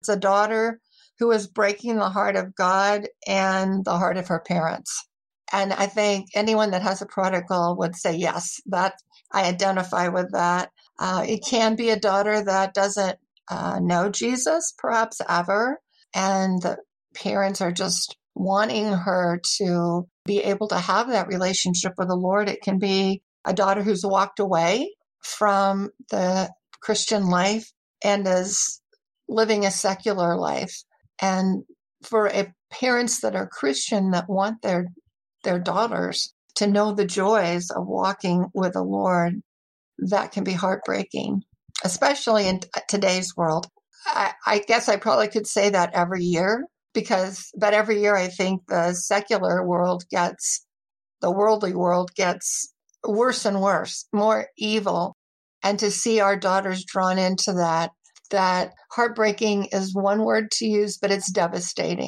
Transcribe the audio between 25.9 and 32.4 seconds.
the Christian life and is living a secular life. And for